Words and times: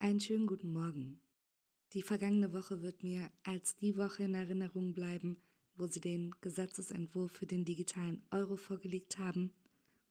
Einen 0.00 0.20
schönen 0.20 0.46
guten 0.46 0.72
Morgen. 0.72 1.20
Die 1.92 2.02
vergangene 2.02 2.52
Woche 2.52 2.82
wird 2.82 3.02
mir 3.02 3.32
als 3.42 3.74
die 3.74 3.96
Woche 3.96 4.22
in 4.22 4.34
Erinnerung 4.34 4.92
bleiben, 4.92 5.38
wo 5.74 5.88
Sie 5.88 5.98
den 5.98 6.36
Gesetzesentwurf 6.40 7.32
für 7.32 7.46
den 7.46 7.64
digitalen 7.64 8.22
Euro 8.30 8.54
vorgelegt 8.54 9.18
haben. 9.18 9.52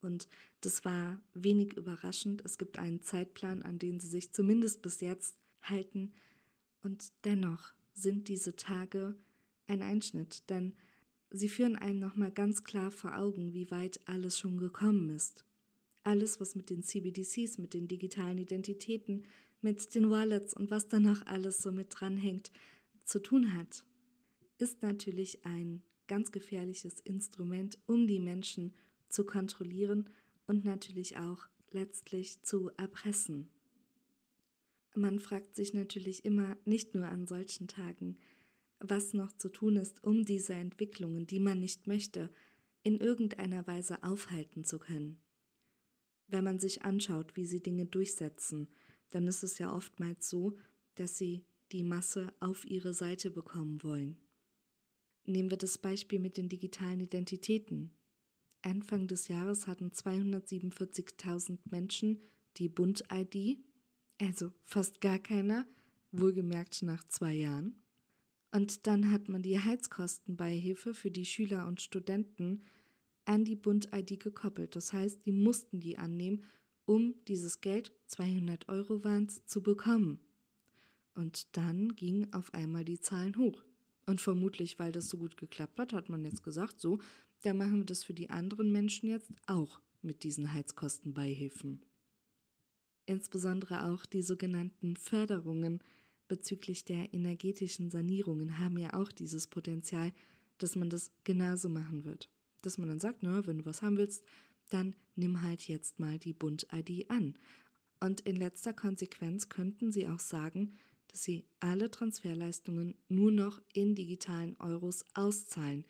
Und 0.02 0.28
das 0.60 0.84
war 0.84 1.21
wenig 1.34 1.78
überraschend. 1.78 2.44
Es 2.44 2.58
gibt 2.58 2.78
einen 2.78 3.02
Zeitplan, 3.02 3.63
an 3.63 3.79
den 3.79 4.02
Sie 4.02 4.10
sich 4.10 4.34
zumindest 4.34 4.81
bis 4.81 5.00
jetzt 5.00 5.38
halten. 5.61 6.11
Und 6.83 7.13
dennoch 7.23 7.71
sind 7.93 8.27
diese 8.27 8.57
Tage 8.57 9.15
ein 9.67 9.81
Einschnitt, 9.81 10.49
denn 10.49 10.73
sie 11.31 11.47
führen 11.47 11.77
einem 11.77 11.99
nochmal 11.99 12.31
ganz 12.31 12.65
klar 12.65 12.91
vor 12.91 13.17
Augen, 13.17 13.54
wie 13.54 13.71
weit 13.71 14.01
alles 14.05 14.38
schon 14.38 14.57
gekommen 14.57 15.09
ist. 15.11 15.46
Alles, 16.08 16.39
was 16.39 16.55
mit 16.55 16.70
den 16.70 16.84
CBDCs, 16.84 17.58
mit 17.58 17.74
den 17.74 17.89
digitalen 17.89 18.38
Identitäten, 18.38 19.26
mit 19.60 19.94
den 19.94 20.10
Wallets 20.10 20.54
und 20.54 20.71
was 20.71 20.88
da 20.88 21.02
noch 21.02 21.25
alles 21.25 21.61
so 21.61 21.70
mit 21.70 21.88
dranhängt, 21.89 22.50
zu 23.04 23.20
tun 23.20 23.54
hat, 23.54 23.84
ist 24.57 24.82
natürlich 24.82 25.46
ein 25.46 25.84
ganz 26.07 26.32
gefährliches 26.32 27.01
Instrument, 27.01 27.78
um 27.88 28.07
die 28.07 28.21
Menschen 28.21 28.74
zu 29.10 29.25
kontrollieren 29.25 30.10
und 30.46 30.64
natürlich 30.64 31.18
auch 31.18 31.46
letztlich 31.71 32.42
zu 32.42 32.72
erpressen. 32.78 33.50
Man 34.95 35.20
fragt 35.20 35.58
sich 35.58 35.73
natürlich 35.73 36.23
immer, 36.23 36.56
nicht 36.64 36.95
nur 36.95 37.09
an 37.09 37.28
solchen 37.28 37.67
Tagen, 37.67 38.17
was 38.80 39.12
noch 39.14 39.34
zu 39.34 39.50
tun 39.50 39.76
ist, 39.76 40.02
um 40.06 40.23
diese 40.23 40.53
Entwicklungen, 40.53 41.28
die 41.28 41.42
man 41.42 41.59
nicht 41.59 41.86
möchte, 41.86 42.30
in 42.84 42.95
irgendeiner 43.02 43.67
Weise 43.67 44.02
aufhalten 44.03 44.64
zu 44.64 44.80
können. 44.80 45.20
Wenn 46.27 46.44
man 46.44 46.59
sich 46.59 46.83
anschaut, 46.83 47.36
wie 47.36 47.45
sie 47.45 47.61
Dinge 47.61 47.86
durchsetzen, 47.86 48.67
dann 49.11 49.27
ist 49.27 49.44
es 49.44 49.58
ja 49.59 49.73
oftmals 49.73 50.30
so, 50.30 50.58
dass 50.95 51.17
sie 51.17 51.45
die 51.72 51.83
Masse 51.83 52.33
auf 52.39 52.66
ihre 52.66 52.94
Seite 52.94 53.31
bekommen 53.31 53.81
wollen. 53.84 54.17
Nehmen 55.25 55.50
wir 55.50 55.58
das 55.58 55.78
Beispiel 55.78 56.19
mit 56.19 56.38
den 56.38 56.50
digitalen 56.50 57.00
Identitäten. 57.02 57.92
Anfang 58.61 59.08
des 59.08 59.28
Jahres 59.28 59.67
hatten 59.67 59.89
247.000 59.89 61.59
Menschen 61.69 62.22
die 62.58 62.69
Bund-ID, 62.69 63.59
also 64.19 64.52
fast 64.64 65.00
gar 65.02 65.19
keiner, 65.19 65.67
wohlgemerkt 66.12 66.81
nach 66.84 67.08
zwei 67.08 67.34
Jahren. 67.34 67.84
Und 68.52 68.88
dann 68.88 69.12
hat 69.12 69.28
man 69.30 69.44
die 69.44 69.59
Heizkostenbeihilfe 69.59 70.94
für 70.94 71.12
die 71.12 71.25
Schüler 71.25 71.67
und 71.67 71.81
Studenten 71.81 72.64
an 73.28 73.45
die 73.45 73.56
Bund-ID 73.56 74.20
gekoppelt. 74.20 74.75
Das 74.75 74.94
heißt, 74.94 75.25
die 75.25 75.31
mussten 75.31 75.80
die 75.80 75.97
annehmen 75.97 76.44
um 76.88 77.16
dieses 77.28 77.59
Geld, 77.59 77.92
200 78.08 78.69
Euro 78.69 79.03
waren 79.03 79.25
es, 79.25 79.45
zu 79.45 79.61
bekommen. 79.61 80.19
Und 81.16 81.58
dann 81.58 81.95
gingen 81.95 82.31
auf 82.34 82.53
einmal 82.53 82.86
die 82.86 83.00
Zahlen 83.00 83.38
hoch. 83.38 83.61
Und 84.06 84.22
vermutlich, 84.22 84.80
weil 84.80 84.94
das 84.94 85.09
so 85.09 85.17
gut 85.17 85.36
geklappt 85.36 85.80
hat, 85.80 85.92
hat 85.92 86.08
man 86.08 86.23
jetzt 86.23 86.44
gesagt, 86.44 86.80
so, 86.80 87.00
dann 87.42 87.58
machen 87.58 87.80
wir 87.80 87.86
das 87.86 88.06
für 88.06 88.14
die 88.14 88.30
anderen 88.30 88.72
Menschen 88.72 89.09
jetzt 89.09 89.31
auch 89.47 89.81
mit 90.02 90.23
diesen 90.23 90.53
Heizkostenbeihilfen. 90.53 91.81
Insbesondere 93.06 93.86
auch 93.91 94.06
die 94.06 94.22
sogenannten 94.22 94.95
Förderungen 94.95 95.84
bezüglich 96.30 96.86
der 96.86 97.14
energetischen 97.14 97.89
Sanierungen 97.89 98.59
haben 98.59 98.78
ja 98.78 98.94
auch 98.94 99.12
dieses 99.12 99.47
Potenzial, 99.47 100.14
dass 100.58 100.78
man 100.78 100.89
das 100.89 101.12
genauso 101.25 101.67
machen 101.67 102.06
wird. 102.06 102.30
Dass 102.61 102.77
man 102.77 102.89
dann 102.89 103.00
sagt, 103.00 103.23
na, 103.23 103.45
wenn 103.45 103.59
du 103.59 103.66
was 103.66 103.81
haben 103.81 103.97
willst, 103.97 104.23
dann 104.69 104.95
nimm 105.16 105.41
halt 105.41 105.67
jetzt 105.67 106.00
mal 106.00 106.19
die 106.19 106.33
Bund-ID 106.33 107.09
an. 107.09 107.38
Und 108.00 108.22
in 108.22 108.36
letzter 108.36 108.73
Konsequenz 108.73 109.50
könnten 109.50 109.91
Sie 109.91 110.08
auch 110.08 110.19
sagen, 110.19 110.78
dass 111.08 111.23
Sie 111.23 111.45
alle 111.59 111.89
Transferleistungen 111.89 112.95
nur 113.08 113.31
noch 113.31 113.61
in 113.73 113.95
digitalen 113.95 114.55
Euros 114.59 115.05
auszahlen. 115.13 115.85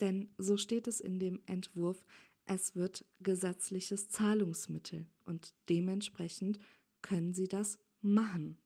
Denn 0.00 0.28
so 0.36 0.56
steht 0.56 0.86
es 0.86 1.00
in 1.00 1.18
dem 1.18 1.40
Entwurf, 1.46 2.04
es 2.44 2.76
wird 2.76 3.04
gesetzliches 3.20 4.08
Zahlungsmittel 4.08 5.06
und 5.24 5.54
dementsprechend 5.68 6.58
können 7.02 7.34
Sie 7.34 7.48
das 7.48 7.78
machen, 8.02 8.58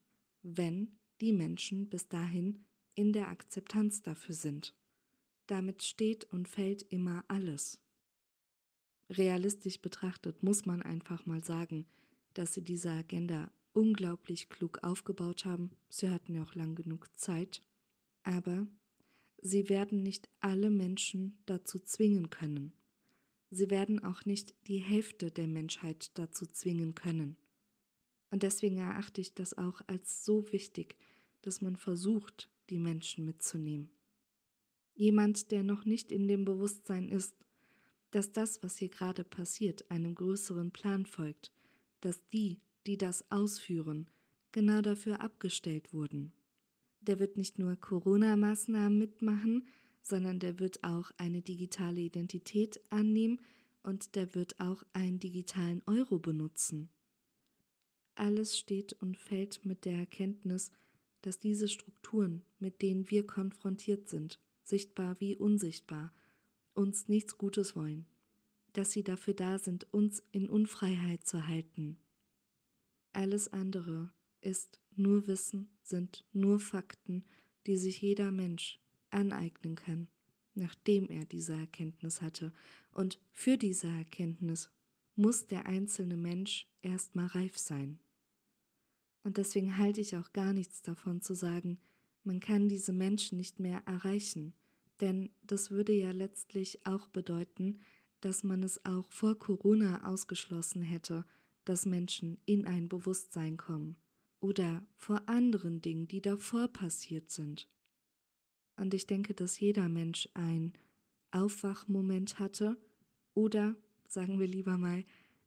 wenn 0.43 0.99
die 1.21 1.33
Menschen 1.33 1.89
bis 1.89 2.09
dahin 2.09 2.65
in 2.95 3.13
der 3.13 3.29
Akzeptanz 3.29 4.03
dafür 4.03 4.35
sind. 4.35 4.75
Damit 5.51 5.83
steht 5.83 6.25
und 6.33 6.49
fällt 6.49 6.83
immer 6.91 7.25
alles 7.29 7.79
realistisch 9.11 9.81
betrachtet 9.81 10.43
muss 10.43 10.67
man 10.67 10.83
einfach 10.83 11.27
mal 11.27 11.43
sagen, 11.43 11.87
dass 12.35 12.55
sie 12.55 12.63
diese 12.63 12.91
Agenda 12.91 13.51
unglaublich 13.73 14.49
klug 14.49 14.83
aufgebaut 14.83 15.45
haben. 15.45 15.71
Sie 15.89 16.11
hatten 16.11 16.35
ja 16.35 16.43
auch 16.43 16.55
lang 16.55 16.75
genug 16.75 17.09
Zeit. 17.17 17.63
Aber 18.23 18.67
sie 19.43 19.69
werden 19.69 20.03
nicht 20.03 20.29
alle 20.41 20.71
Menschen 20.71 21.39
dazu 21.47 21.79
zwingen 21.79 22.31
können. 22.31 22.73
Sie 23.51 23.71
werden 23.71 24.05
auch 24.05 24.25
nicht 24.25 24.55
die 24.69 24.79
Hälfte 24.79 25.31
der 25.31 25.49
Menschheit 25.49 26.13
dazu 26.15 26.47
zwingen 26.47 26.95
können. 26.95 27.37
Und 28.31 28.45
deswegen 28.45 28.79
erachte 28.79 29.21
ich 29.21 29.35
das 29.35 29.59
auch 29.59 29.81
als 29.89 30.25
so 30.25 30.53
wichtig, 30.53 30.97
dass 31.43 31.61
man 31.61 31.77
versucht, 31.77 32.49
die 32.69 32.79
Menschen 32.79 33.25
mitzunehmen. 33.25 33.91
Jemand, 35.01 35.51
der 35.51 35.63
noch 35.63 35.87
nicht 35.87 36.13
in 36.13 36.29
dem 36.29 36.45
Bewusstsein 36.45 37.09
ist, 37.09 37.35
dass 38.11 38.33
das, 38.33 38.63
was 38.63 38.77
hier 38.77 38.91
gerade 38.91 39.25
passiert, 39.25 39.91
einem 39.91 40.15
größeren 40.15 40.73
Plan 40.73 41.07
folgt, 41.07 41.51
dass 42.03 42.21
die, 42.35 42.61
die 42.87 42.99
das 42.99 43.25
ausführen, 43.31 44.11
genau 44.53 44.83
dafür 44.83 45.23
abgestellt 45.23 45.95
wurden. 45.95 46.35
Der 47.01 47.19
wird 47.19 47.39
nicht 47.39 47.59
nur 47.59 47.77
Corona-Maßnahmen 47.77 48.99
mitmachen, 48.99 49.67
sondern 50.03 50.39
der 50.39 50.59
wird 50.59 50.85
auch 50.85 51.11
eine 51.17 51.41
digitale 51.41 52.03
Identität 52.03 52.79
annehmen 52.91 53.41
und 53.83 54.15
der 54.17 54.35
wird 54.35 54.61
auch 54.61 54.85
einen 54.93 55.19
digitalen 55.19 55.81
Euro 55.87 56.19
benutzen. 56.19 56.91
Alles 58.17 58.59
steht 58.59 58.93
und 59.01 59.17
fällt 59.17 59.65
mit 59.65 59.87
der 59.87 59.95
Erkenntnis, 59.95 60.71
dass 61.23 61.41
diese 61.41 61.69
Strukturen, 61.69 62.43
mit 62.59 62.83
denen 62.83 63.11
wir 63.11 63.27
konfrontiert 63.27 64.07
sind, 64.07 64.39
sichtbar 64.71 65.21
wie 65.21 65.37
unsichtbar, 65.37 66.15
uns 66.75 67.09
nichts 67.09 67.37
Gutes 67.37 67.77
wollen, 67.77 68.07
dass 68.73 68.93
sie 68.93 69.03
dafür 69.03 69.35
da 69.35 69.59
sind, 69.59 69.93
uns 69.93 70.23
in 70.33 70.49
Unfreiheit 70.49 71.27
zu 71.27 71.47
halten. 71.47 71.99
Alles 73.13 73.53
andere 73.53 74.11
ist 74.41 74.81
nur 74.97 75.27
Wissen, 75.27 75.69
sind 75.83 76.25
nur 76.33 76.61
Fakten, 76.61 77.25
die 77.67 77.77
sich 77.77 78.01
jeder 78.01 78.31
Mensch 78.31 78.81
aneignen 79.11 79.75
kann, 79.75 80.09
nachdem 80.55 81.09
er 81.09 81.25
diese 81.25 81.55
Erkenntnis 81.55 82.23
hatte. 82.23 82.53
Und 82.93 83.19
für 83.33 83.59
diese 83.59 83.89
Erkenntnis 83.89 84.71
muss 85.17 85.47
der 85.47 85.67
einzelne 85.67 86.17
Mensch 86.17 86.67
erstmal 86.83 87.27
reif 87.27 87.59
sein. 87.59 87.99
Und 89.23 89.37
deswegen 89.37 89.77
halte 89.77 90.01
ich 90.01 90.17
auch 90.17 90.33
gar 90.33 90.53
nichts 90.53 90.83
davon 90.83 91.21
zu 91.21 91.35
sagen, 91.35 91.79
man 92.25 92.41
kann 92.41 92.69
diese 92.69 92.93
Menschen 92.93 93.39
nicht 93.39 93.61
mehr 93.61 93.83
erreichen, 93.87 94.55
denn 95.01 95.31
das 95.43 95.71
würde 95.71 95.93
ja 95.93 96.11
letztlich 96.11 96.87
auch 96.87 97.09
bedeuten, 97.09 97.81
dass 98.21 98.45
man 98.45 98.63
es 98.63 98.85
auch 98.85 99.11
vor 99.11 99.39
Corona 99.39 100.07
ausgeschlossen 100.07 100.83
hätte, 100.83 101.25
dass 101.65 101.87
Menschen 101.87 102.39
in 102.45 102.67
ein 102.67 102.89
Bewusstsein 102.89 103.57
kommen 103.57 103.97
oder 104.41 104.85
vor 104.97 105.23
anderen 105.29 105.81
Dingen, 105.81 106.09
die 106.09 106.21
davor 106.21 106.69
passiert 106.69 107.31
sind. 107.31 107.69
Und 108.77 108.95
ich 108.95 109.07
denke, 109.07 109.35
dass 109.35 109.61
jeder 109.61 109.89
Mensch 109.89 110.29
ein 110.35 110.73
Aufwachmoment 111.31 112.39
hatte 112.39 112.77
oder, 113.35 113.77
sagen 114.09 114.41
wir 114.41 114.47
lieber 114.47 114.79
mal, 114.79 115.05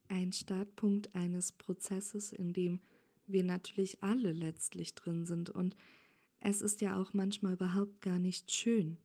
ein 0.07 0.31
Startpunkt 0.31 1.13
eines 1.15 1.51
Prozesses, 1.51 2.31
in 2.31 2.53
dem 2.53 2.79
wir 3.25 3.43
natürlich 3.43 4.03
alle 4.03 4.31
letztlich 4.31 4.95
drin 4.95 5.25
sind. 5.25 5.49
Und 5.49 5.75
es 6.45 6.61
ist 6.61 6.81
ja 6.81 6.99
auch 6.99 7.13
manchmal 7.13 7.53
überhaupt 7.53 8.01
gar 8.01 8.19
nicht 8.19 8.51
schön. 8.51 8.97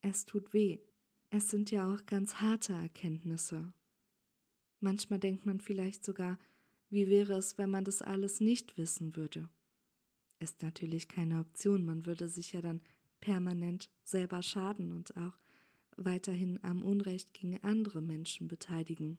Es 0.00 0.24
tut 0.24 0.54
weh. 0.54 0.78
Es 1.28 1.50
sind 1.50 1.70
ja 1.70 1.92
auch 1.92 2.06
ganz 2.06 2.36
harte 2.36 2.72
Erkenntnisse. 2.72 3.74
Manchmal 4.80 5.18
denkt 5.18 5.44
man 5.44 5.60
vielleicht 5.60 6.02
sogar, 6.04 6.38
wie 6.88 7.08
wäre 7.08 7.34
es, 7.34 7.58
wenn 7.58 7.68
man 7.68 7.84
das 7.84 8.00
alles 8.00 8.40
nicht 8.40 8.78
wissen 8.78 9.14
würde? 9.14 9.50
Ist 10.38 10.62
natürlich 10.62 11.06
keine 11.06 11.40
Option, 11.40 11.84
man 11.84 12.06
würde 12.06 12.30
sich 12.30 12.54
ja 12.54 12.62
dann 12.62 12.80
permanent 13.20 13.90
selber 14.02 14.42
schaden 14.42 14.92
und 14.92 15.14
auch 15.18 15.36
weiterhin 15.98 16.58
am 16.64 16.82
Unrecht 16.82 17.34
gegen 17.34 17.62
andere 17.62 18.00
Menschen 18.00 18.48
beteiligen. 18.48 19.18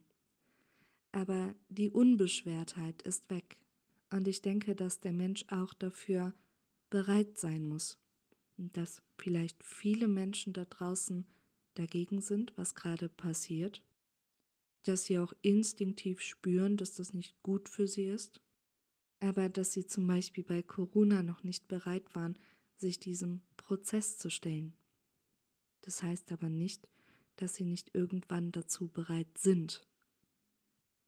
Aber 1.12 1.54
die 1.68 1.90
Unbeschwertheit 1.90 3.02
ist 3.02 3.30
weg 3.30 3.56
und 4.10 4.26
ich 4.26 4.42
denke, 4.42 4.74
dass 4.74 4.98
der 4.98 5.12
Mensch 5.12 5.44
auch 5.48 5.74
dafür 5.74 6.34
bereit 6.92 7.38
sein 7.38 7.66
muss 7.66 7.98
dass 8.56 9.02
vielleicht 9.18 9.62
viele 9.64 10.08
Menschen 10.08 10.52
da 10.52 10.64
draußen 10.64 11.26
dagegen 11.74 12.20
sind, 12.20 12.52
was 12.56 12.74
gerade 12.74 13.08
passiert, 13.08 13.82
dass 14.84 15.04
sie 15.04 15.18
auch 15.18 15.32
instinktiv 15.42 16.20
spüren, 16.20 16.76
dass 16.76 16.94
das 16.94 17.14
nicht 17.14 17.40
gut 17.42 17.68
für 17.68 17.88
sie 17.88 18.06
ist. 18.06 18.40
aber 19.20 19.48
dass 19.48 19.72
sie 19.72 19.86
zum 19.86 20.08
Beispiel 20.08 20.42
bei 20.42 20.62
Corona 20.62 21.22
noch 21.22 21.44
nicht 21.44 21.68
bereit 21.68 22.12
waren, 22.12 22.36
sich 22.76 22.98
diesem 22.98 23.40
Prozess 23.56 24.18
zu 24.18 24.30
stellen. 24.32 24.74
Das 25.82 26.02
heißt 26.02 26.32
aber 26.32 26.48
nicht, 26.48 26.88
dass 27.36 27.54
sie 27.54 27.64
nicht 27.64 27.94
irgendwann 27.94 28.50
dazu 28.50 28.88
bereit 28.88 29.38
sind. 29.38 29.86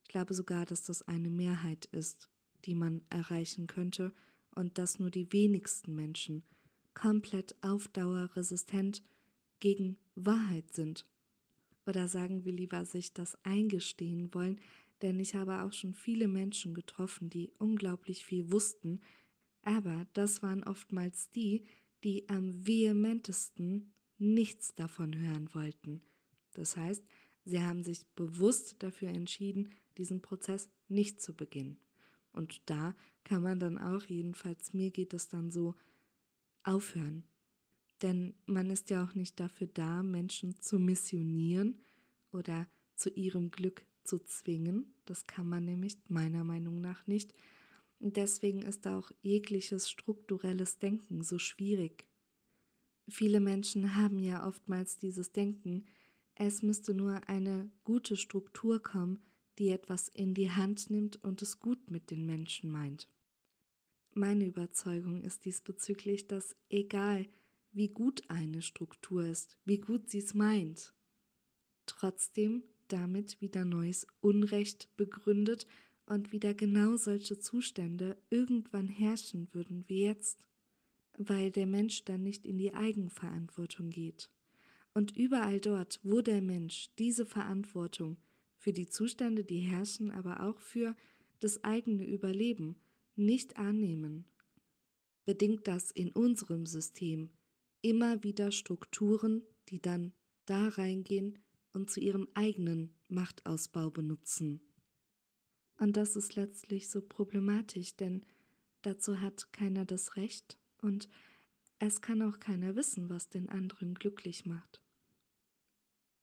Ich 0.05 0.11
glaube 0.11 0.33
sogar, 0.33 0.65
dass 0.65 0.85
das 0.85 1.03
eine 1.03 1.29
Mehrheit 1.29 1.87
ist, 1.87 2.31
die 2.67 2.77
man 2.77 3.03
erreichen 3.11 3.67
könnte 3.67 4.13
und 4.55 4.79
dass 4.79 4.99
nur 4.99 5.11
die 5.11 5.33
wenigsten 5.33 5.95
Menschen 5.95 6.43
komplett 6.95 7.57
auf 7.61 7.89
Dauer 7.89 8.31
resistent 8.37 9.03
gegen 9.61 9.99
Wahrheit 10.15 10.73
sind. 10.73 11.07
Oder 11.87 12.09
sagen 12.09 12.45
wir 12.45 12.53
lieber, 12.53 12.85
sich 12.85 13.13
das 13.13 13.37
eingestehen 13.45 14.33
wollen, 14.33 14.61
denn 15.03 15.21
ich 15.21 15.35
habe 15.35 15.63
auch 15.63 15.73
schon 15.73 15.95
viele 15.95 16.29
Menschen 16.29 16.73
getroffen, 16.73 17.29
die 17.29 17.51
unglaublich 17.59 18.25
viel 18.25 18.51
wussten, 18.51 19.01
aber 19.63 20.07
das 20.13 20.43
waren 20.43 20.63
oftmals 20.65 21.31
die, 21.31 21.65
die 22.05 22.29
am 22.29 22.67
vehementesten 22.67 23.93
nichts 24.19 24.75
davon 24.75 25.17
hören 25.17 25.53
wollten. 25.55 26.03
Das 26.53 26.77
heißt, 26.77 27.03
sie 27.45 27.61
haben 27.61 27.83
sich 27.83 28.07
bewusst 28.15 28.77
dafür 28.83 29.09
entschieden, 29.09 29.75
diesen 29.99 30.23
Prozess 30.23 30.69
nicht 30.89 31.21
zu 31.21 31.35
beginnen. 31.35 31.79
Und 32.33 32.63
da 32.67 32.95
kann 33.25 33.43
man 33.43 33.59
dann 33.59 33.79
auch, 33.79 34.05
jedenfalls 34.05 34.73
mir 34.73 34.91
geht 34.91 35.15
es 35.15 35.29
dann 35.29 35.51
so, 35.51 35.75
aufhören. 36.63 37.25
Denn 38.03 38.35
man 38.47 38.71
ist 38.71 38.91
ja 38.91 39.05
auch 39.05 39.15
nicht 39.15 39.39
dafür 39.41 39.69
da, 39.69 40.03
Menschen 40.03 40.61
zu 40.61 40.79
missionieren 40.79 41.81
oder 42.33 42.67
zu 42.97 43.11
ihrem 43.11 43.51
Glück 43.51 43.87
zu 44.03 44.19
zwingen. 44.19 44.95
Das 45.05 45.27
kann 45.27 45.49
man 45.49 45.65
nämlich 45.65 45.97
meiner 46.09 46.45
Meinung 46.45 46.81
nach 46.81 47.07
nicht. 47.07 47.35
Und 48.01 48.17
deswegen 48.17 48.63
ist 48.63 48.87
auch 48.87 49.11
jegliches 49.23 49.89
strukturelles 49.89 50.79
Denken 50.79 51.23
so 51.23 51.39
schwierig. 51.39 52.07
Viele 53.09 53.41
Menschen 53.41 53.97
haben 53.97 54.19
ja 54.19 54.47
oftmals 54.47 54.99
dieses 54.99 55.33
Denken, 55.33 55.87
es 56.35 56.63
müsste 56.63 56.95
nur 56.95 57.29
eine 57.29 57.71
gute 57.85 58.17
Struktur 58.17 58.83
kommen, 58.83 59.23
die 59.59 59.71
etwas 59.71 60.09
in 60.09 60.35
die 60.35 60.51
Hand 60.51 60.91
nimmt 60.91 61.23
und 61.23 61.43
es 61.43 61.61
gut 61.61 61.91
mit 61.91 62.11
den 62.11 62.27
Menschen 62.27 62.71
meint. 62.71 63.09
Meine 64.13 64.47
Überzeugung 64.47 65.23
ist 65.23 65.45
diesbezüglich, 65.45 66.27
dass 66.29 66.57
egal 66.69 67.27
wie 67.73 67.89
gut 67.89 68.23
eine 68.29 68.63
Struktur 68.63 69.25
ist, 69.25 69.57
wie 69.65 69.79
gut 69.79 70.09
sie 70.09 70.19
es 70.19 70.35
meint, 70.35 70.95
trotzdem 71.87 72.63
damit 72.89 73.41
wieder 73.41 73.65
neues 73.65 74.07
Unrecht 74.21 74.89
begründet 74.97 75.67
und 76.07 76.33
wieder 76.33 76.55
genau 76.55 76.97
solche 76.97 77.39
Zustände 77.39 78.17
irgendwann 78.31 78.89
herrschen 78.89 79.49
würden 79.53 79.85
wie 79.89 80.05
jetzt, 80.05 80.39
weil 81.17 81.51
der 81.51 81.67
Mensch 81.67 82.05
dann 82.05 82.23
nicht 82.23 82.45
in 82.45 82.59
die 82.59 82.75
Eigenverantwortung 82.75 83.91
geht. 83.91 84.31
Und 84.93 85.17
überall 85.17 85.61
dort, 85.61 85.99
wo 86.03 86.21
der 86.21 86.41
Mensch 86.41 86.91
diese 86.99 87.27
Verantwortung 87.27 88.17
für 88.65 88.73
die 88.73 88.89
Zustände, 88.89 89.45
die 89.45 89.59
herrschen, 89.61 90.11
aber 90.11 90.43
auch 90.43 90.59
für 90.59 90.97
das 91.41 91.63
eigene 91.65 92.07
Überleben 92.07 92.77
nicht 93.15 93.59
annehmen, 93.59 94.25
bedingt 95.27 95.69
das 95.69 95.91
in 95.91 96.11
unserem 96.13 96.65
System 96.65 97.29
immer 97.83 98.25
wieder 98.25 98.51
Strukturen, 98.53 99.43
die 99.69 99.83
dann 99.83 100.15
da 100.47 100.69
reingehen 100.69 101.39
und 101.75 101.91
zu 101.91 102.01
ihrem 102.01 102.27
eigenen 102.33 102.95
Machtausbau 103.09 103.91
benutzen. 103.91 104.63
Und 105.79 105.99
das 105.99 106.17
ist 106.17 106.35
letztlich 106.35 106.89
so 106.89 107.03
problematisch, 107.03 107.97
denn 107.97 108.25
dazu 108.81 109.21
hat 109.21 109.53
keiner 109.53 109.85
das 109.85 110.17
Recht 110.17 110.59
und 110.79 111.11
es 111.81 112.01
kann 112.01 112.23
auch 112.23 112.41
keiner 112.41 112.77
wissen, 112.77 113.11
was 113.11 113.29
den 113.29 113.51
anderen 113.51 113.93
glücklich 113.95 114.47
macht. 114.47 114.81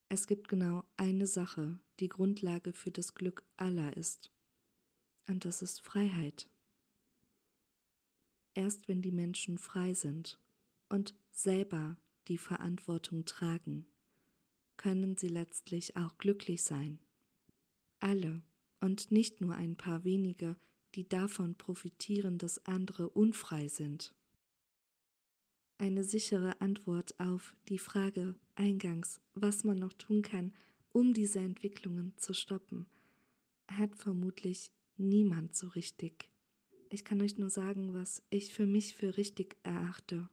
Es 0.10 0.26
gibt 0.26 0.48
genau 0.48 0.84
eine 0.98 1.28
Sache, 1.28 1.80
die 2.02 2.10
Grundlage 2.10 2.74
für 2.74 2.92
das 2.92 3.14
Glück 3.14 3.44
aller 3.58 3.96
ist, 3.96 4.32
und 5.28 5.46
das 5.46 5.62
ist 5.62 5.82
Freiheit. 5.82 6.50
Erst 8.54 8.88
wenn 8.88 9.02
die 9.02 9.12
Menschen 9.12 9.58
frei 9.58 9.94
sind 9.94 10.40
und 10.90 11.16
selber 11.32 11.96
die 12.28 12.38
Verantwortung 12.38 13.24
tragen, 13.26 13.86
können 14.78 15.16
sie 15.16 15.30
letztlich 15.30 15.96
auch 15.96 16.18
glücklich 16.18 16.64
sein. 16.64 17.00
Alle 18.00 18.42
und 18.80 19.12
nicht 19.12 19.40
nur 19.40 19.54
ein 19.54 19.78
paar 19.78 20.04
wenige, 20.04 20.58
die 20.96 21.08
davon 21.08 21.56
profitieren, 21.56 22.40
dass 22.40 22.66
andere 22.66 23.10
unfrei 23.10 23.68
sind. 23.68 24.14
Eine 25.78 26.04
sichere 26.04 26.60
Antwort 26.60 27.18
auf 27.20 27.56
die 27.70 27.80
Frage 27.80 28.36
eingangs, 28.56 29.22
was 29.34 29.64
man 29.64 29.78
noch 29.78 29.94
tun 29.94 30.24
kann, 30.24 30.54
um 30.92 31.14
diese 31.14 31.40
Entwicklungen 31.40 32.14
zu 32.18 32.34
stoppen, 32.34 32.88
hat 33.68 33.96
vermutlich 33.96 34.72
niemand 34.98 35.56
so 35.56 35.68
richtig. 35.70 36.30
Ich 36.90 37.06
kann 37.06 37.22
euch 37.22 37.38
nur 37.38 37.50
sagen, 37.50 37.94
was 37.94 38.22
ich 38.30 38.54
für 38.54 38.66
mich 38.66 38.96
für 38.96 39.18
richtig 39.18 39.58
erachte. 39.64 40.30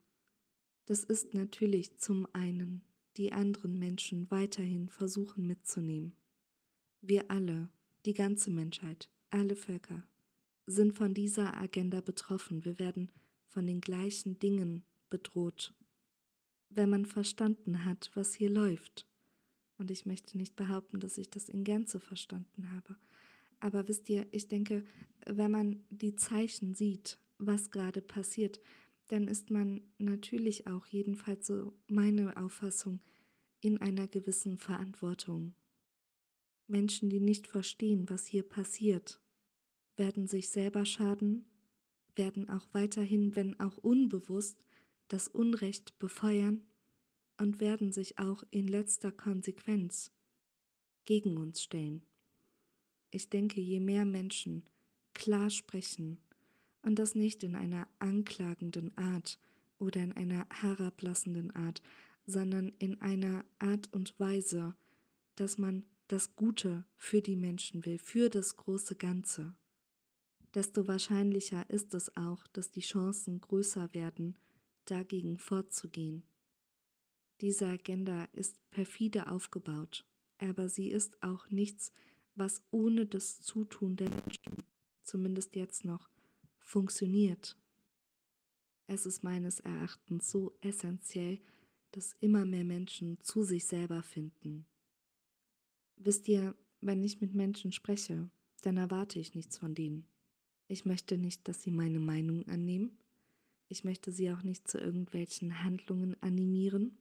Das 0.86 1.04
ist 1.04 1.34
natürlich 1.34 1.96
zum 1.98 2.26
einen 2.32 2.82
die 3.16 3.32
anderen 3.32 3.78
Menschen 3.78 4.30
weiterhin 4.30 4.88
versuchen 4.88 5.46
mitzunehmen. 5.46 6.14
Wir 7.00 7.30
alle, 7.30 7.68
die 8.06 8.14
ganze 8.14 8.50
Menschheit, 8.50 9.08
alle 9.30 9.56
Völker, 9.56 10.02
sind 10.66 10.96
von 10.96 11.14
dieser 11.14 11.56
Agenda 11.56 12.00
betroffen. 12.00 12.64
Wir 12.64 12.78
werden 12.78 13.10
von 13.46 13.66
den 13.66 13.80
gleichen 13.80 14.38
Dingen 14.38 14.84
bedroht. 15.10 15.74
Wenn 16.70 16.90
man 16.90 17.06
verstanden 17.06 17.84
hat, 17.84 18.10
was 18.14 18.34
hier 18.34 18.50
läuft, 18.50 19.07
und 19.78 19.90
ich 19.90 20.06
möchte 20.06 20.36
nicht 20.36 20.56
behaupten, 20.56 21.00
dass 21.00 21.18
ich 21.18 21.30
das 21.30 21.48
in 21.48 21.64
Gänze 21.64 22.00
verstanden 22.00 22.70
habe, 22.72 22.96
aber 23.60 23.88
wisst 23.88 24.08
ihr, 24.08 24.26
ich 24.30 24.48
denke, 24.48 24.84
wenn 25.26 25.50
man 25.50 25.84
die 25.90 26.14
Zeichen 26.14 26.74
sieht, 26.74 27.18
was 27.38 27.70
gerade 27.70 28.00
passiert, 28.00 28.60
dann 29.08 29.26
ist 29.26 29.50
man 29.50 29.80
natürlich 29.98 30.66
auch, 30.66 30.86
jedenfalls 30.86 31.46
so 31.46 31.72
meine 31.88 32.36
Auffassung, 32.36 33.00
in 33.60 33.78
einer 33.78 34.06
gewissen 34.06 34.58
Verantwortung. 34.58 35.54
Menschen, 36.68 37.10
die 37.10 37.20
nicht 37.20 37.46
verstehen, 37.46 38.08
was 38.08 38.26
hier 38.26 38.42
passiert, 38.42 39.20
werden 39.96 40.28
sich 40.28 40.50
selber 40.50 40.84
schaden, 40.84 41.46
werden 42.14 42.48
auch 42.48 42.66
weiterhin, 42.72 43.34
wenn 43.34 43.58
auch 43.58 43.78
unbewusst, 43.78 44.62
das 45.08 45.26
Unrecht 45.26 45.98
befeuern 45.98 46.62
und 47.38 47.60
werden 47.60 47.92
sich 47.92 48.18
auch 48.18 48.44
in 48.50 48.68
letzter 48.68 49.12
Konsequenz 49.12 50.12
gegen 51.04 51.36
uns 51.36 51.62
stellen. 51.62 52.04
Ich 53.10 53.30
denke, 53.30 53.60
je 53.60 53.80
mehr 53.80 54.04
Menschen 54.04 54.64
klar 55.14 55.50
sprechen, 55.50 56.18
und 56.82 56.98
das 56.98 57.14
nicht 57.14 57.42
in 57.42 57.54
einer 57.54 57.88
anklagenden 57.98 58.96
Art 58.96 59.38
oder 59.78 60.00
in 60.00 60.12
einer 60.12 60.46
herablassenden 60.50 61.50
Art, 61.50 61.82
sondern 62.26 62.72
in 62.78 63.00
einer 63.00 63.44
Art 63.58 63.92
und 63.92 64.18
Weise, 64.18 64.74
dass 65.34 65.58
man 65.58 65.84
das 66.08 66.34
Gute 66.36 66.84
für 66.96 67.20
die 67.20 67.36
Menschen 67.36 67.84
will, 67.84 67.98
für 67.98 68.30
das 68.30 68.56
große 68.56 68.96
Ganze, 68.96 69.54
desto 70.54 70.88
wahrscheinlicher 70.88 71.68
ist 71.68 71.94
es 71.94 72.16
auch, 72.16 72.46
dass 72.48 72.70
die 72.70 72.80
Chancen 72.80 73.40
größer 73.40 73.92
werden, 73.92 74.36
dagegen 74.86 75.38
vorzugehen. 75.38 76.22
Diese 77.40 77.66
Agenda 77.66 78.24
ist 78.32 78.58
perfide 78.70 79.30
aufgebaut, 79.30 80.04
aber 80.38 80.68
sie 80.68 80.90
ist 80.90 81.22
auch 81.22 81.48
nichts, 81.50 81.92
was 82.34 82.62
ohne 82.70 83.06
das 83.06 83.40
Zutun 83.40 83.96
der 83.96 84.10
Menschen, 84.10 84.64
zumindest 85.02 85.56
jetzt 85.56 85.84
noch, 85.84 86.08
funktioniert. 86.60 87.56
Es 88.86 89.06
ist 89.06 89.22
meines 89.22 89.60
Erachtens 89.60 90.30
so 90.30 90.56
essentiell, 90.60 91.40
dass 91.92 92.16
immer 92.20 92.44
mehr 92.44 92.64
Menschen 92.64 93.18
zu 93.20 93.42
sich 93.42 93.66
selber 93.66 94.02
finden. 94.02 94.66
Wisst 95.96 96.28
ihr, 96.28 96.54
wenn 96.80 97.02
ich 97.02 97.20
mit 97.20 97.34
Menschen 97.34 97.72
spreche, 97.72 98.30
dann 98.62 98.76
erwarte 98.76 99.18
ich 99.18 99.34
nichts 99.34 99.58
von 99.58 99.74
denen. 99.74 100.06
Ich 100.68 100.84
möchte 100.84 101.18
nicht, 101.18 101.48
dass 101.48 101.62
sie 101.62 101.70
meine 101.70 101.98
Meinung 101.98 102.46
annehmen. 102.46 102.98
Ich 103.68 103.84
möchte 103.84 104.12
sie 104.12 104.30
auch 104.30 104.42
nicht 104.42 104.68
zu 104.68 104.78
irgendwelchen 104.78 105.64
Handlungen 105.64 106.20
animieren. 106.22 106.98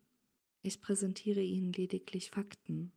Ich 0.61 0.81
präsentiere 0.81 1.41
ihnen 1.41 1.73
lediglich 1.73 2.31
Fakten. 2.31 2.91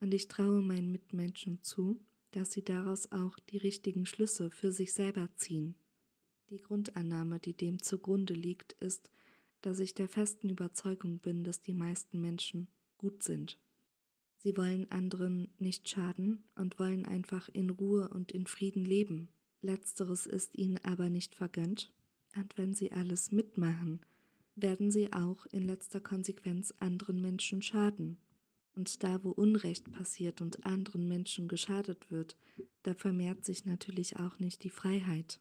Und 0.00 0.12
ich 0.12 0.28
traue 0.28 0.62
meinen 0.62 0.92
Mitmenschen 0.92 1.62
zu, 1.62 2.00
dass 2.32 2.52
sie 2.52 2.64
daraus 2.64 3.10
auch 3.12 3.38
die 3.50 3.58
richtigen 3.58 4.06
Schlüsse 4.06 4.50
für 4.50 4.72
sich 4.72 4.92
selber 4.92 5.28
ziehen. 5.36 5.76
Die 6.50 6.60
Grundannahme, 6.60 7.38
die 7.38 7.54
dem 7.54 7.82
zugrunde 7.82 8.34
liegt, 8.34 8.72
ist, 8.74 9.10
dass 9.60 9.78
ich 9.78 9.94
der 9.94 10.08
festen 10.08 10.50
Überzeugung 10.50 11.18
bin, 11.18 11.44
dass 11.44 11.62
die 11.62 11.74
meisten 11.74 12.20
Menschen 12.20 12.68
gut 12.98 13.22
sind. 13.22 13.58
Sie 14.36 14.56
wollen 14.56 14.90
anderen 14.90 15.48
nicht 15.58 15.88
schaden 15.88 16.42
und 16.56 16.78
wollen 16.80 17.06
einfach 17.06 17.48
in 17.50 17.70
Ruhe 17.70 18.08
und 18.08 18.32
in 18.32 18.46
Frieden 18.46 18.84
leben. 18.84 19.28
Letzteres 19.60 20.26
ist 20.26 20.58
ihnen 20.58 20.78
aber 20.78 21.08
nicht 21.08 21.36
vergönnt, 21.36 21.92
und 22.34 22.58
wenn 22.58 22.74
sie 22.74 22.90
alles 22.90 23.30
mitmachen, 23.30 24.00
werden 24.54 24.90
sie 24.90 25.12
auch 25.12 25.46
in 25.46 25.62
letzter 25.62 26.00
Konsequenz 26.00 26.74
anderen 26.78 27.20
Menschen 27.20 27.62
schaden. 27.62 28.18
Und 28.74 29.02
da, 29.02 29.22
wo 29.22 29.30
Unrecht 29.30 29.92
passiert 29.92 30.40
und 30.40 30.64
anderen 30.64 31.06
Menschen 31.06 31.48
geschadet 31.48 32.10
wird, 32.10 32.36
da 32.82 32.94
vermehrt 32.94 33.44
sich 33.44 33.64
natürlich 33.66 34.16
auch 34.16 34.38
nicht 34.38 34.64
die 34.64 34.70
Freiheit. 34.70 35.40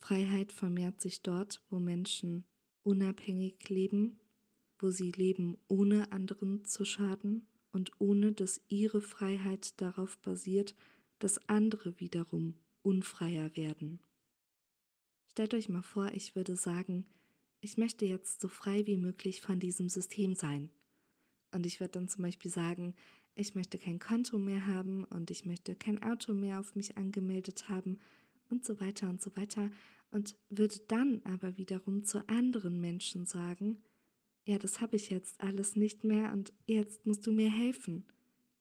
Freiheit 0.00 0.52
vermehrt 0.52 1.00
sich 1.00 1.22
dort, 1.22 1.62
wo 1.68 1.78
Menschen 1.78 2.44
unabhängig 2.82 3.68
leben, 3.68 4.18
wo 4.78 4.90
sie 4.90 5.12
leben, 5.12 5.58
ohne 5.66 6.12
anderen 6.12 6.64
zu 6.64 6.84
schaden 6.84 7.46
und 7.72 7.92
ohne 7.98 8.32
dass 8.32 8.62
ihre 8.68 9.02
Freiheit 9.02 9.80
darauf 9.80 10.18
basiert, 10.18 10.74
dass 11.18 11.48
andere 11.48 12.00
wiederum 12.00 12.54
unfreier 12.82 13.54
werden. 13.56 14.00
Stellt 15.30 15.52
euch 15.54 15.68
mal 15.68 15.82
vor, 15.82 16.12
ich 16.12 16.34
würde 16.34 16.56
sagen, 16.56 17.06
ich 17.60 17.76
möchte 17.76 18.06
jetzt 18.06 18.40
so 18.40 18.48
frei 18.48 18.86
wie 18.86 18.96
möglich 18.96 19.40
von 19.40 19.60
diesem 19.60 19.88
System 19.88 20.34
sein. 20.34 20.70
Und 21.52 21.66
ich 21.66 21.80
würde 21.80 21.92
dann 21.92 22.08
zum 22.08 22.22
Beispiel 22.22 22.50
sagen, 22.50 22.94
ich 23.34 23.54
möchte 23.54 23.78
kein 23.78 23.98
Konto 23.98 24.38
mehr 24.38 24.66
haben 24.66 25.04
und 25.04 25.30
ich 25.30 25.44
möchte 25.44 25.74
kein 25.74 26.02
Auto 26.02 26.34
mehr 26.34 26.60
auf 26.60 26.74
mich 26.74 26.96
angemeldet 26.96 27.68
haben 27.68 27.98
und 28.50 28.64
so 28.64 28.80
weiter 28.80 29.08
und 29.08 29.22
so 29.22 29.34
weiter 29.36 29.70
und 30.10 30.36
würde 30.50 30.78
dann 30.88 31.20
aber 31.24 31.56
wiederum 31.56 32.04
zu 32.04 32.26
anderen 32.28 32.80
Menschen 32.80 33.26
sagen, 33.26 33.82
ja, 34.44 34.58
das 34.58 34.80
habe 34.80 34.96
ich 34.96 35.10
jetzt 35.10 35.40
alles 35.40 35.76
nicht 35.76 36.04
mehr 36.04 36.32
und 36.32 36.52
jetzt 36.66 37.06
musst 37.06 37.26
du 37.26 37.32
mir 37.32 37.50
helfen. 37.50 38.06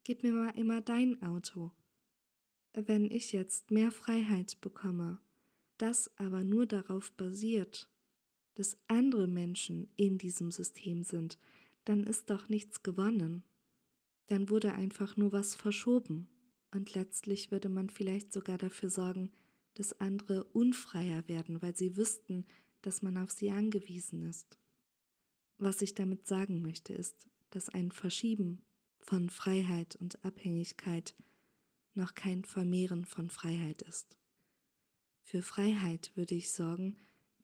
Gib 0.04 0.24
mir 0.24 0.34
mal 0.34 0.50
immer 0.51 0.82
dein 0.82 1.22
Auto. 1.22 1.72
Wenn 2.74 3.10
ich 3.10 3.32
jetzt 3.32 3.72
mehr 3.72 3.92
Freiheit 3.92 4.60
bekomme, 4.62 5.20
das 5.77 6.12
aber 6.18 6.44
nur 6.44 6.66
darauf 6.66 7.12
basiert, 7.13 7.89
dass 8.58 8.76
andere 8.88 9.28
Menschen 9.28 9.88
in 9.98 10.18
diesem 10.18 10.50
System 10.50 11.04
sind, 11.04 11.38
dann 11.86 12.04
ist 12.04 12.32
doch 12.32 12.50
nichts 12.50 12.82
gewonnen. 12.82 13.44
Dann 14.26 14.50
wurde 14.50 14.74
einfach 14.74 15.16
nur 15.16 15.32
was 15.32 15.54
verschoben. 15.54 16.28
Und 16.72 16.96
letztlich 16.96 17.52
würde 17.52 17.70
man 17.70 17.92
vielleicht 17.92 18.34
sogar 18.34 18.58
dafür 18.58 18.90
sorgen, 18.90 19.32
dass 19.76 20.00
andere 20.00 20.44
unfreier 20.44 21.28
werden, 21.28 21.62
weil 21.62 21.76
sie 21.76 21.98
wüssten, 21.98 22.48
dass 22.82 23.04
man 23.04 23.18
auf 23.18 23.30
sie 23.30 23.52
angewiesen 23.52 24.24
ist. 24.24 24.58
Was 25.60 25.84
ich 25.84 25.94
damit 25.94 26.28
sagen 26.28 26.64
möchte, 26.64 26.94
ist, 26.94 27.16
dass 27.52 27.70
ein 27.70 27.92
Verschieben 27.92 28.64
von 28.98 29.30
Freiheit 29.30 29.96
und 29.98 30.26
Abhängigkeit 30.26 31.16
noch 31.94 32.16
kein 32.16 32.44
Vermehren 32.44 33.06
von 33.06 33.30
Freiheit 33.30 33.84
ist. 33.84 34.18
Für 35.22 35.44
Freiheit 35.44 36.12
würde 36.16 36.34
ich 36.34 36.52
sorgen, 36.52 36.98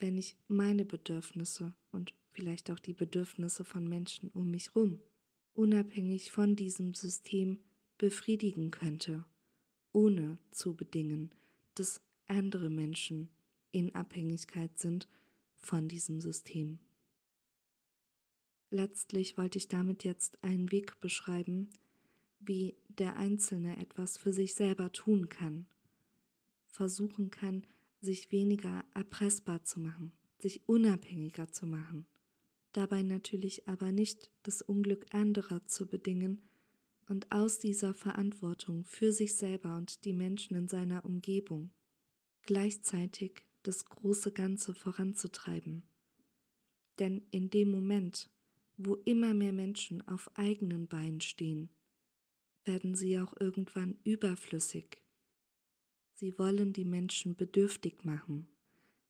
wenn 0.04 0.18
ich 0.18 0.36
meine 0.50 0.84
Bedürfnisse 0.84 1.74
und 1.94 2.14
vielleicht 2.34 2.70
auch 2.70 2.80
die 2.80 2.92
Bedürfnisse 2.92 3.64
von 3.64 3.88
Menschen 3.88 4.30
um 4.34 4.52
mich 4.52 4.76
herum, 4.76 5.00
unabhängig 5.54 6.30
von 6.30 6.58
diesem 6.58 6.94
System 6.94 7.60
befriedigen 7.98 8.70
könnte, 8.70 9.24
ohne 9.94 10.40
zu 10.52 10.76
bedingen, 10.76 11.32
dass 11.76 12.02
andere 12.28 12.70
Menschen 12.70 13.30
in 13.72 13.96
Abhängigkeit 13.96 14.78
sind 14.78 15.08
von 15.56 15.88
diesem 15.88 16.20
System. 16.20 16.80
Letztlich 18.72 19.38
wollte 19.38 19.58
ich 19.58 19.70
damit 19.70 20.04
jetzt 20.04 20.38
einen 20.44 20.70
Weg 20.74 21.00
beschreiben, 21.00 21.70
wie 22.42 22.76
der 22.90 23.16
Einzelne 23.16 23.78
etwas 23.78 24.18
für 24.18 24.34
sich 24.34 24.54
selber 24.54 24.92
tun 24.92 25.30
kann, 25.30 25.66
versuchen 26.68 27.30
kann, 27.32 27.66
sich 28.04 28.32
weniger 28.32 28.84
erpressbar 28.94 29.64
zu 29.64 29.80
machen, 29.80 30.12
sich 30.40 30.68
unabhängiger 30.68 31.52
zu 31.52 31.66
machen, 31.66 32.06
dabei 32.74 33.02
natürlich 33.02 33.68
aber 33.68 33.92
nicht 33.92 34.30
das 34.44 34.62
Unglück 34.62 35.06
anderer 35.14 35.66
zu 35.66 35.88
bedingen 35.88 36.42
und 37.08 37.32
aus 37.32 37.60
dieser 37.60 37.94
Verantwortung 37.94 38.84
für 38.84 39.12
sich 39.14 39.36
selber 39.36 39.78
und 39.78 40.06
die 40.06 40.14
Menschen 40.14 40.56
in 40.56 40.68
seiner 40.68 41.06
Umgebung 41.06 41.72
gleichzeitig 42.46 43.46
das 43.64 43.86
große 43.86 44.34
Ganze 44.34 44.74
voranzutreiben. 44.74 45.84
Denn 47.00 47.26
in 47.32 47.50
dem 47.50 47.72
Moment, 47.72 48.30
wo 48.78 48.96
immer 48.96 49.34
mehr 49.34 49.54
Menschen 49.54 50.06
auf 50.08 50.30
eigenen 50.36 50.88
Beinen 50.88 51.22
stehen, 51.22 51.70
werden 52.66 52.96
sie 52.96 53.20
auch 53.20 53.34
irgendwann 53.40 53.98
überflüssig. 54.04 55.03
Sie 56.14 56.38
wollen 56.38 56.74
die 56.74 56.86
Menschen 56.86 57.36
bedürftig 57.36 58.06
machen, 58.06 58.48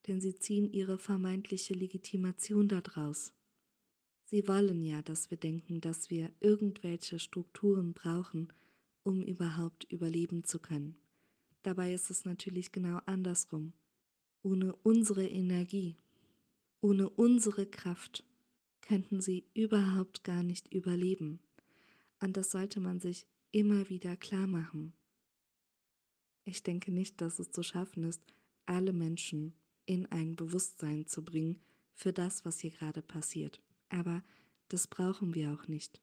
denn 0.06 0.20
sie 0.20 0.36
ziehen 0.36 0.72
ihre 0.72 0.98
vermeintliche 0.98 1.74
Legitimation 1.74 2.68
daraus. 2.68 3.32
Sie 4.24 4.48
wollen 4.48 4.82
ja, 4.82 5.02
dass 5.02 5.30
wir 5.30 5.38
denken, 5.38 5.80
dass 5.80 6.10
wir 6.10 6.32
irgendwelche 6.40 7.18
Strukturen 7.18 7.92
brauchen, 7.92 8.52
um 9.02 9.22
überhaupt 9.22 9.84
überleben 9.84 10.44
zu 10.44 10.58
können. 10.58 10.96
Dabei 11.62 11.94
ist 11.94 12.10
es 12.10 12.24
natürlich 12.24 12.72
genau 12.72 13.00
andersrum. 13.06 13.72
Ohne 14.42 14.74
unsere 14.82 15.26
Energie, 15.26 15.96
ohne 16.80 17.08
unsere 17.08 17.66
Kraft 17.66 18.24
könnten 18.82 19.20
sie 19.20 19.44
überhaupt 19.54 20.24
gar 20.24 20.42
nicht 20.42 20.72
überleben. 20.72 21.40
Und 22.20 22.36
das 22.36 22.50
sollte 22.50 22.80
man 22.80 23.00
sich 23.00 23.26
immer 23.52 23.88
wieder 23.88 24.16
klar 24.16 24.46
machen. 24.46 24.92
Ich 26.44 26.62
denke 26.62 26.92
nicht, 26.92 27.20
dass 27.20 27.38
es 27.38 27.50
zu 27.50 27.62
schaffen 27.62 28.04
ist, 28.04 28.22
alle 28.66 28.92
Menschen 28.92 29.54
in 29.86 30.06
ein 30.06 30.36
Bewusstsein 30.36 31.06
zu 31.06 31.24
bringen 31.24 31.60
für 31.94 32.12
das, 32.12 32.44
was 32.44 32.60
hier 32.60 32.70
gerade 32.70 33.02
passiert. 33.02 33.62
Aber 33.88 34.22
das 34.68 34.86
brauchen 34.86 35.34
wir 35.34 35.52
auch 35.52 35.68
nicht. 35.68 36.00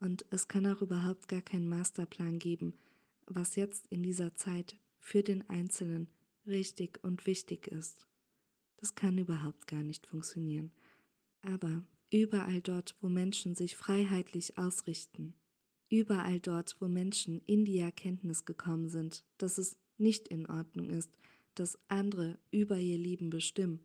Und 0.00 0.24
es 0.30 0.48
kann 0.48 0.66
auch 0.66 0.82
überhaupt 0.82 1.28
gar 1.28 1.42
keinen 1.42 1.68
Masterplan 1.68 2.38
geben, 2.38 2.74
was 3.26 3.56
jetzt 3.56 3.86
in 3.88 4.02
dieser 4.02 4.34
Zeit 4.34 4.76
für 4.98 5.22
den 5.22 5.48
Einzelnen 5.48 6.08
richtig 6.46 7.02
und 7.02 7.26
wichtig 7.26 7.68
ist. 7.68 8.06
Das 8.76 8.94
kann 8.94 9.16
überhaupt 9.18 9.66
gar 9.66 9.82
nicht 9.82 10.06
funktionieren. 10.06 10.72
Aber 11.42 11.82
überall 12.10 12.60
dort, 12.60 12.96
wo 13.00 13.08
Menschen 13.08 13.54
sich 13.54 13.76
freiheitlich 13.76 14.58
ausrichten, 14.58 15.34
überall 15.88 16.40
dort, 16.40 16.76
wo 16.80 16.88
Menschen 16.88 17.40
in 17.46 17.64
die 17.64 17.78
Erkenntnis 17.78 18.44
gekommen 18.44 18.88
sind, 18.88 19.24
dass 19.38 19.58
es 19.58 19.76
nicht 19.98 20.28
in 20.28 20.46
Ordnung 20.46 20.90
ist, 20.90 21.10
dass 21.54 21.78
andere 21.88 22.38
über 22.50 22.78
ihr 22.78 22.98
Leben 22.98 23.30
bestimmen 23.30 23.80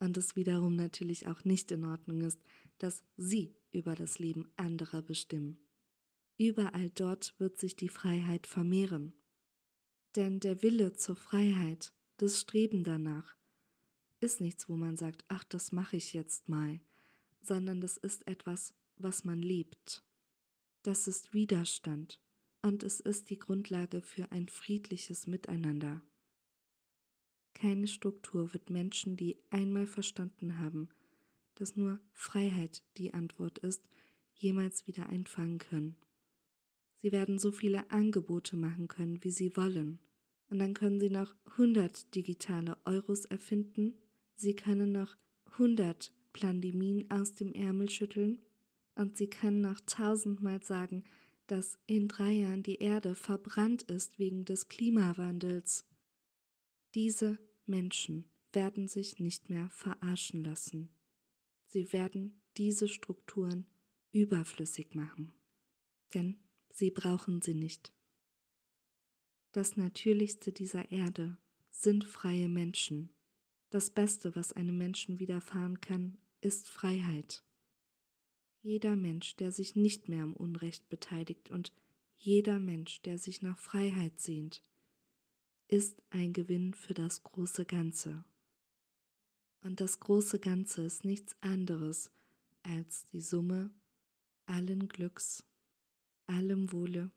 und 0.00 0.16
es 0.16 0.36
wiederum 0.36 0.76
natürlich 0.76 1.26
auch 1.28 1.44
nicht 1.44 1.70
in 1.70 1.84
Ordnung 1.84 2.20
ist, 2.22 2.40
dass 2.78 3.02
sie 3.16 3.54
über 3.72 3.94
das 3.94 4.18
Leben 4.18 4.48
anderer 4.56 5.02
bestimmen. 5.02 5.58
Überall 6.38 6.90
dort 6.90 7.34
wird 7.38 7.58
sich 7.58 7.76
die 7.76 7.88
Freiheit 7.88 8.46
vermehren 8.46 9.14
denn 10.16 10.40
der 10.40 10.62
Wille 10.62 10.94
zur 10.94 11.14
Freiheit, 11.14 11.92
das 12.16 12.40
Streben 12.40 12.84
danach, 12.84 13.36
ist 14.20 14.40
nichts, 14.40 14.66
wo 14.68 14.76
man 14.76 14.96
sagt, 14.96 15.24
ach, 15.28 15.44
das 15.44 15.72
mache 15.72 15.98
ich 15.98 16.14
jetzt 16.14 16.48
mal, 16.48 16.80
sondern 17.42 17.82
das 17.82 17.98
ist 17.98 18.26
etwas, 18.26 18.72
was 18.96 19.24
man 19.24 19.42
lebt. 19.42 20.02
Das 20.86 21.08
ist 21.08 21.34
Widerstand 21.34 22.20
und 22.62 22.84
es 22.84 23.00
ist 23.00 23.30
die 23.30 23.40
Grundlage 23.40 24.02
für 24.02 24.30
ein 24.30 24.46
friedliches 24.46 25.26
Miteinander. 25.26 26.00
Keine 27.54 27.88
Struktur 27.88 28.52
wird 28.52 28.70
Menschen, 28.70 29.16
die 29.16 29.36
einmal 29.50 29.88
verstanden 29.88 30.60
haben, 30.60 30.88
dass 31.56 31.74
nur 31.74 31.98
Freiheit 32.12 32.84
die 32.98 33.12
Antwort 33.14 33.58
ist, 33.58 33.82
jemals 34.32 34.86
wieder 34.86 35.08
einfangen 35.08 35.58
können. 35.58 35.96
Sie 37.02 37.10
werden 37.10 37.40
so 37.40 37.50
viele 37.50 37.90
Angebote 37.90 38.56
machen 38.56 38.86
können, 38.86 39.24
wie 39.24 39.32
sie 39.32 39.56
wollen. 39.56 39.98
Und 40.50 40.60
dann 40.60 40.72
können 40.72 41.00
Sie 41.00 41.10
noch 41.10 41.34
100 41.46 42.14
digitale 42.14 42.76
Euros 42.84 43.24
erfinden. 43.24 43.98
Sie 44.36 44.54
können 44.54 44.92
noch 44.92 45.16
100 45.54 46.12
Plandemien 46.32 47.10
aus 47.10 47.34
dem 47.34 47.52
Ärmel 47.54 47.90
schütteln. 47.90 48.45
Und 48.96 49.16
Sie 49.16 49.28
können 49.28 49.60
noch 49.60 49.80
tausendmal 49.80 50.62
sagen, 50.62 51.04
dass 51.46 51.78
in 51.86 52.08
drei 52.08 52.32
Jahren 52.32 52.62
die 52.62 52.78
Erde 52.78 53.14
verbrannt 53.14 53.82
ist 53.84 54.18
wegen 54.18 54.44
des 54.44 54.68
Klimawandels. 54.68 55.86
Diese 56.94 57.38
Menschen 57.66 58.28
werden 58.52 58.88
sich 58.88 59.20
nicht 59.20 59.48
mehr 59.48 59.68
verarschen 59.70 60.42
lassen. 60.42 60.88
Sie 61.68 61.92
werden 61.92 62.40
diese 62.56 62.88
Strukturen 62.88 63.66
überflüssig 64.12 64.94
machen, 64.94 65.34
denn 66.14 66.38
sie 66.72 66.90
brauchen 66.90 67.42
sie 67.42 67.54
nicht. 67.54 67.92
Das 69.52 69.76
Natürlichste 69.76 70.52
dieser 70.52 70.90
Erde 70.90 71.36
sind 71.70 72.04
freie 72.04 72.48
Menschen. 72.48 73.10
Das 73.70 73.90
Beste, 73.90 74.34
was 74.34 74.52
einem 74.52 74.78
Menschen 74.78 75.18
widerfahren 75.18 75.80
kann, 75.80 76.16
ist 76.40 76.68
Freiheit. 76.68 77.45
Jeder 78.66 78.96
Mensch, 78.96 79.36
der 79.36 79.52
sich 79.52 79.76
nicht 79.76 80.08
mehr 80.08 80.24
am 80.24 80.32
Unrecht 80.32 80.88
beteiligt 80.88 81.52
und 81.52 81.72
jeder 82.18 82.58
Mensch, 82.58 83.00
der 83.02 83.16
sich 83.16 83.40
nach 83.40 83.56
Freiheit 83.60 84.18
sehnt, 84.18 84.64
ist 85.68 86.02
ein 86.10 86.32
Gewinn 86.32 86.74
für 86.74 86.92
das 86.92 87.22
große 87.22 87.64
Ganze. 87.64 88.24
Und 89.60 89.80
das 89.80 90.00
große 90.00 90.40
Ganze 90.40 90.82
ist 90.82 91.04
nichts 91.04 91.36
anderes 91.42 92.10
als 92.64 93.06
die 93.12 93.20
Summe 93.20 93.70
allen 94.46 94.88
Glücks, 94.88 95.44
allem 96.26 96.72
Wohle 96.72 97.12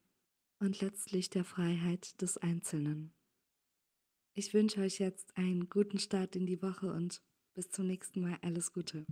und 0.60 0.82
letztlich 0.82 1.32
der 1.32 1.46
Freiheit 1.46 2.22
des 2.22 2.38
Einzelnen. 2.38 3.12
Ich 4.36 4.54
wünsche 4.54 4.82
euch 4.82 5.00
jetzt 5.00 5.36
einen 5.36 5.68
guten 5.68 5.98
Start 5.98 6.36
in 6.36 6.46
die 6.46 6.62
Woche 6.62 6.94
und 6.94 7.24
bis 7.56 7.72
zum 7.72 7.88
nächsten 7.88 8.22
Mal 8.22 8.38
alles 8.44 8.72
Gute. 8.72 9.08